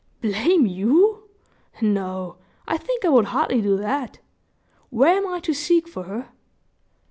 [0.19, 1.29] "Blame you!
[1.79, 4.17] No, I think I would hardly do that.
[4.89, 6.29] Where am I to seek for her?"